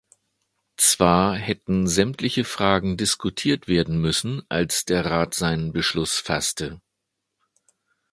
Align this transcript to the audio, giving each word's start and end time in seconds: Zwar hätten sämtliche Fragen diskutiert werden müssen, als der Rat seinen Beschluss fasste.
Zwar 0.77 1.35
hätten 1.35 1.85
sämtliche 1.85 2.43
Fragen 2.43 2.97
diskutiert 2.97 3.67
werden 3.67 4.01
müssen, 4.01 4.41
als 4.49 4.83
der 4.83 5.05
Rat 5.05 5.35
seinen 5.35 5.73
Beschluss 5.73 6.17
fasste. 6.17 6.81